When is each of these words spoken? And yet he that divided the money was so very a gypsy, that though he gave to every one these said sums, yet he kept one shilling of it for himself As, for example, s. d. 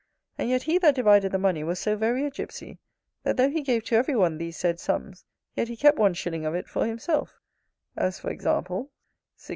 And 0.35 0.49
yet 0.49 0.63
he 0.63 0.79
that 0.79 0.95
divided 0.95 1.31
the 1.31 1.37
money 1.37 1.63
was 1.63 1.77
so 1.77 1.95
very 1.95 2.25
a 2.25 2.31
gypsy, 2.31 2.79
that 3.21 3.37
though 3.37 3.51
he 3.51 3.61
gave 3.61 3.83
to 3.83 3.95
every 3.97 4.15
one 4.15 4.39
these 4.39 4.57
said 4.57 4.79
sums, 4.79 5.25
yet 5.55 5.67
he 5.67 5.77
kept 5.77 5.99
one 5.99 6.15
shilling 6.15 6.43
of 6.43 6.55
it 6.55 6.67
for 6.67 6.87
himself 6.87 7.39
As, 7.95 8.17
for 8.17 8.31
example, 8.31 8.89
s. 9.37 9.47
d. 9.47 9.49